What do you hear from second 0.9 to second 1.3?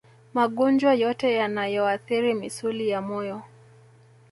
yote